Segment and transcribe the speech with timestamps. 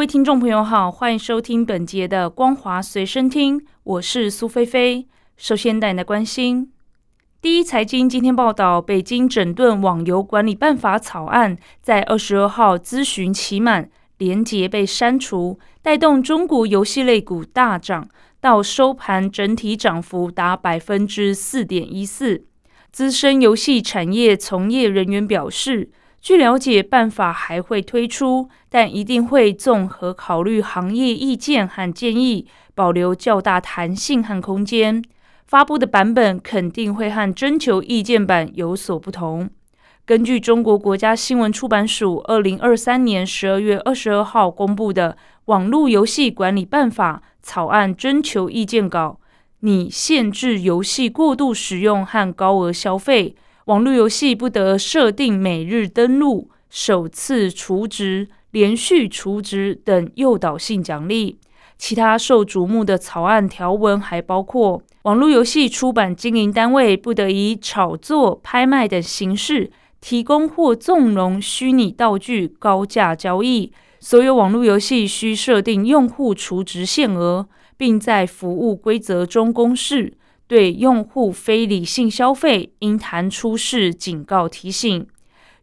[0.00, 5.06] 各位听众朋友好，欢迎收听本节的《光华随身听》，我是苏菲菲。
[5.36, 6.72] 首先带来关心。
[7.42, 18.08] 第一财经今天报道，北京整顿网游管理办法草案在二十二号咨询期满，连结被删除，带动中国游戏类股大涨，
[18.40, 22.46] 到收盘整体涨幅达百分之四点一四。
[22.90, 35.02] 资深游戏产业从业人员表示，据了解，办法还会推出，但一定会综合考虑行业意见和建议，保留较大弹性和空间。
[35.46, 39.48] 发布的版本肯定会和征求意见版有所不同。
[40.04, 45.12] 根据中国国家新闻出版署二零二三年十二月二十二号公布的
[45.46, 49.18] 《网络游戏管理办法》草案征求意见稿，
[49.60, 53.34] 拟限制游戏过度使用和高额消费，
[53.70, 61.38] 网络游戏不得设定每日登录、首次储值、连续储值等诱导性奖励。
[61.78, 80.14] 其他受瞩目的草案条文还包括：网络游戏出版经营单位不得以炒作、拍卖等形式提供或纵容虚拟道具高价交易；所有网络游戏需设定用户储值限额，并在服务规则中公示；
[80.50, 85.06] 对用户非理性消费应弹出示警告提醒。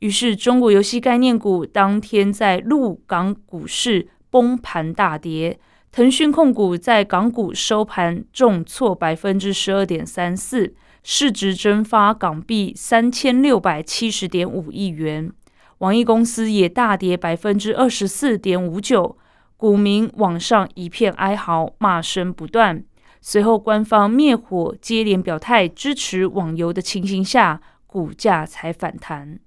[0.00, 5.58] 于是，中国游戏概念股当天在陆港股市崩盘大跌。
[5.90, 15.32] 腾讯控股在港股收盘重挫百分之十二点三四，市值蒸发港币三千六百七十点五亿元。
[15.78, 19.16] 网易公司也大跌百分之二十四点五九，
[19.56, 22.84] 股民网上一片哀嚎，骂声不断。
[23.26, 29.40] 随后官方灭火，接连表态支持网游的情形下，股价才反弹。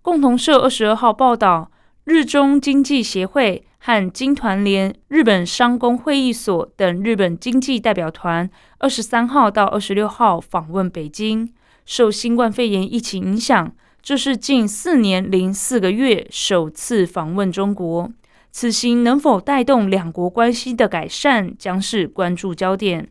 [0.00, 1.72] 共同社二十二号报道，
[2.04, 3.64] 日中经济协会。
[3.80, 11.52] 和经团联、日本商工会议所等日本经济代表团，二十三号到二十六号访问北京。
[11.86, 18.10] 受新冠肺炎疫情影响，这是近四年零四个月首次访问中国。
[18.50, 23.08] 此行能否带动两国关系的改善，将是关注焦点。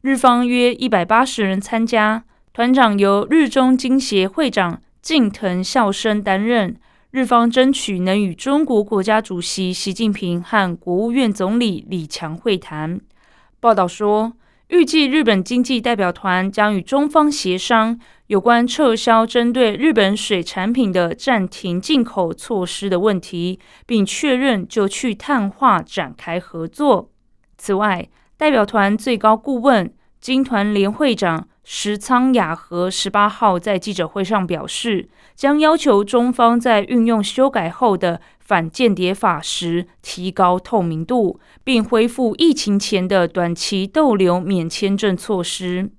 [0.00, 6.76] 日方约一百八十人参加，团长由日中经协会长近藤孝生担任。
[7.10, 13.00] 日方争取能与中国国家主席习近平和国务院总理李强会谈。
[13.60, 14.32] 报道说，
[14.72, 27.10] 预计日本经济代表团将与中方协商有关撤销针对日本水产品的暂停进口措施的问题，并确认就去碳化展开合作。
[27.58, 31.48] 此外，代表团最高顾问金团联会长。
[31.64, 38.20] 石仓雅和十八号在记者会上表示，将要求中方在运用修改后的
[38.52, 45.90] 反间谍法时提高透明度，并恢复疫情前的短期逗留免签证措施。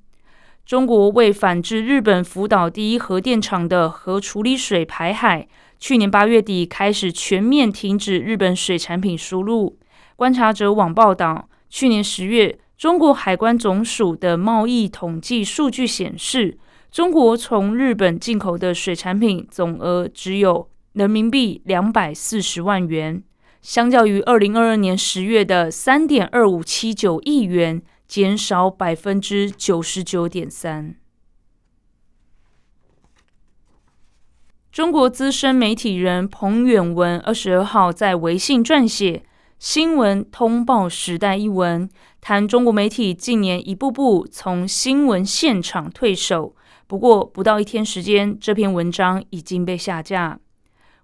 [0.63, 5.47] 中国为反制日本福岛第一核电厂的核处理水排海，
[5.79, 9.79] 去年八月底开始全面停止日本水产品输入。
[10.15, 12.59] 观察者网报道，去年十月。
[12.77, 16.55] 中国海关总署的贸易统计数据显示，
[16.91, 23.23] 中国从日本进口的水产品总额只有人民币两百四十万元，
[23.61, 30.95] 相较于二零二二年十月的三点二五七九亿元，减少百分之九十九点三。
[34.71, 39.23] 中国资深媒体人彭远文二十二号在微信撰写。
[39.59, 41.89] 新闻通报时代一文
[42.19, 46.53] 谈中国媒体近年一步步从新闻现场退守，
[46.85, 50.39] 不过不到一天时间，这篇文章已经被下架。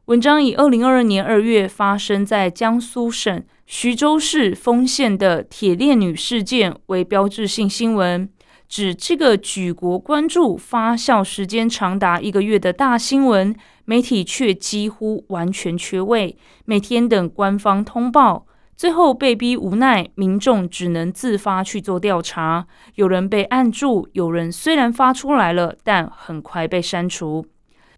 [0.09, 8.27] 文章以二零二二年二月发生在江苏省徐州市丰县的铁链女事件为标志性新闻，
[8.67, 16.35] 指这个举国关注、发酵时间长达一个月的大新闻，媒体却几乎完全缺位，
[16.65, 18.47] 每天等官方通报。
[18.75, 22.65] 最后被逼无奈，民众只能自发去做调查。
[22.95, 27.45] 有人被按住，有人虽然发出来了，但很快被删除。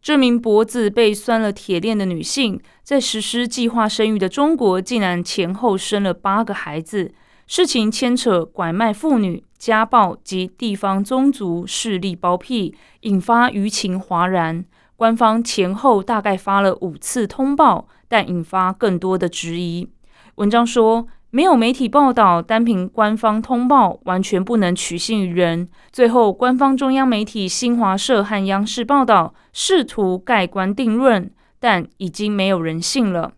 [0.02, 7.14] 这名脖子被拴了铁链的女性，在实施计划生育的中国，竟然前后生了八个孩子。
[7.46, 14.66] 事情牵扯拐卖妇女、家暴及地方宗族势力包庇，引发舆情哗然。
[14.96, 19.88] 官方前后大概发了五次通报，但引发更多的质疑。
[20.36, 25.66] 文章说，没有媒体报道，单凭官方通报完全不能取信于人。
[25.90, 33.32] 最后，官方中央媒体新华社和央视报道，试图盖棺定论，但已经没有人信了。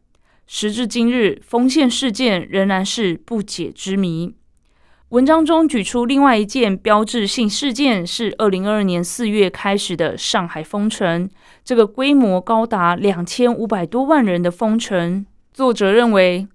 [0.48, 4.34] 时至今日，丰县事件仍然是不解之谜。
[5.10, 11.30] 文章中举出另外一件标志性事件，是二零二二年四月开始的上海封城。
[11.64, 15.24] 这个规模高达两千五百多万人的封城，
[15.54, 16.48] 作者认为，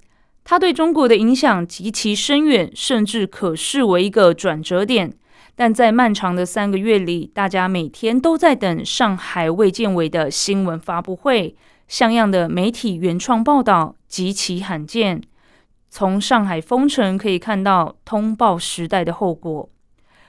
[0.50, 5.12] 它对中国的影响极其深远，甚至可视为一个转折点。
[5.54, 11.54] 但在漫长的三个月里，大家每天都在等上海卫健委的新闻发布会，
[11.86, 15.20] 像样的媒体原创报道极其罕见。
[15.90, 19.68] 从上海封城可以看到通报时代的后果。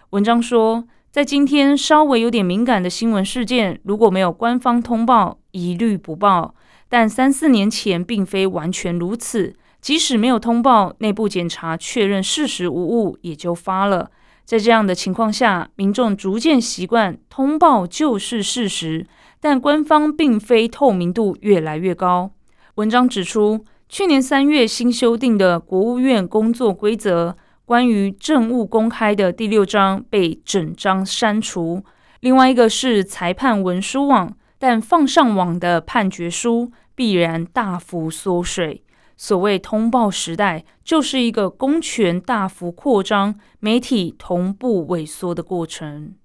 [0.09, 6.53] 文章说，在今天稍微有点敏感的新闻事件，如果没有官方通报，一律不报。
[6.89, 14.11] 但三四年前并非完全如此，即使没有通报，内部检查确认事实无误，也就发了。
[14.45, 19.05] 在这样的情况下，民众逐渐习惯通报就是事实，
[19.39, 22.31] 但官方并非透明度越来越高。
[22.75, 23.65] 文章指出。
[23.91, 27.35] 去年三月新修订的国务院工作规则，
[27.65, 31.83] 关于政务公开的第六章被整章删除。
[32.19, 38.83] 另外一个是裁判文书网，但放上网的判决书必然大幅缩水。
[39.21, 46.15] 所谓通报时代，就是一个公权大幅扩张、媒体同步萎缩的过程。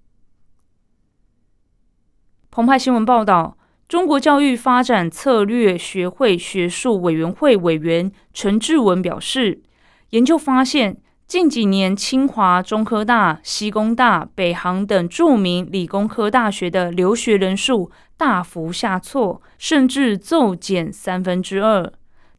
[2.49, 3.57] 澎湃新闻报道。
[3.87, 9.61] 中国教育发展策略学会学术委员会委员陈志文表示，
[10.11, 21.91] 研究发现，近几年清华、中科大、西工大、北航等著名理工科大学的留学人数大幅下挫，甚至骤减三分之二。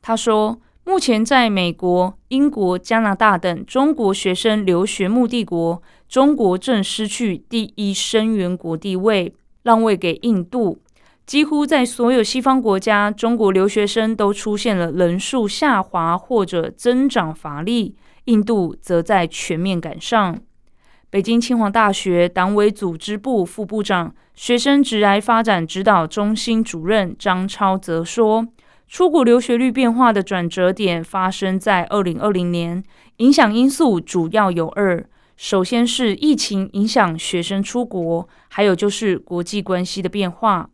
[0.08, 10.78] 他说，目前在美国、英国、加拿大等中国学生留学目的国，中国正失去第一生源国地位，让位给印度。
[11.26, 17.96] 几乎在所有西方国家，中国留学生都出现了人数下滑或者增长乏力。
[18.26, 20.38] 印度则在全面赶上。
[21.10, 28.46] 北京清华大学党委组织部副部长、学生职涯发展指导中心主任张超则说
[28.88, 32.82] ：“出国留学率变化的转折点发生在二零二零年，
[33.16, 35.04] 影响因素主要有二：
[35.36, 40.70] 首先是疫情影响学生出国，还有就是国际关系的变化。”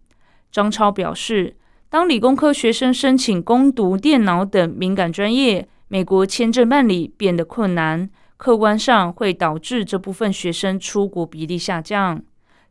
[0.53, 1.57] 张超表示，
[1.89, 12.23] 当理工科学生申请攻读电脑等敏感专业，美国签证办理变得困难，客观上会导致这部分学生出国比例下降。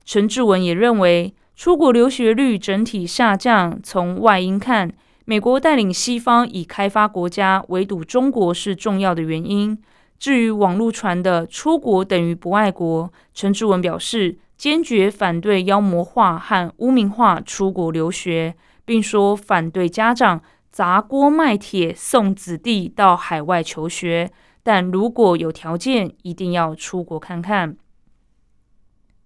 [0.05, 4.91] 陈志文也认为，出国留学率整体下降，从外因看，
[5.31, 9.81] 美国带领西方以开发国家围堵中国是重要的原因。
[10.19, 14.39] 至于网络传的出国等于不爱国，陈志文表示。
[14.57, 18.55] 坚决反对妖魔化和污名化出国留学，
[18.85, 20.39] 并说反对家长
[20.69, 27.75] 砸锅卖铁送子弟到海外求学，但如果有条件，一定要出国看看。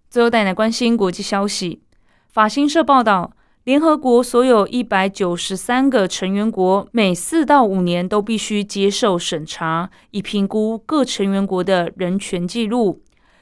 [0.10, 1.82] 最后带来关心国际消息，
[2.30, 3.34] 法新社报道，
[3.66, 13.02] 联合国所有一百九十三个成员国每四到五年都必须接受审查，以评估各成员国的人权记录。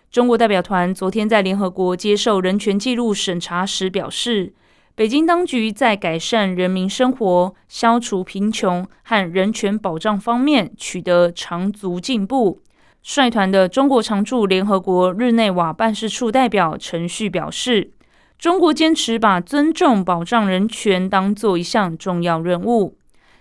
[0.10, 4.54] 中国代表团昨天在联合国接受人权记录审查时表示，
[4.96, 12.62] 北京当局在改善人民生活、消除贫穷和人权保障方面取得长足进步。
[13.02, 17.92] 率团的中国常驻联合国日内瓦办事处代表陈旭表示，
[18.44, 22.98] 中国坚持把尊重、保障人权当做一项重要任务，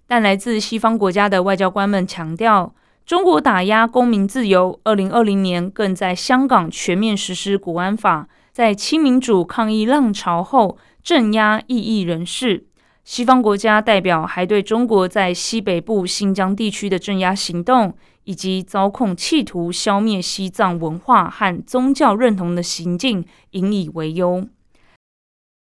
[0.07, 2.73] 但来自西方国家的外交官们强调。
[3.05, 12.65] 中国打压公民自由，二零二零年更在香港全面实施国安法，在亲民主抗议浪潮后镇压异议人士。
[13.03, 17.93] 西方国家代表还对中国在西北部新疆地区的镇压行动，
[18.23, 24.47] 以及遭控企图消灭西藏文化和宗教认同的行径引以为忧。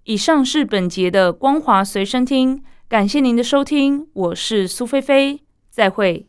[0.04, 6.26] 以上是本节的光华随身听，感谢您的收听，我是苏菲菲，再会。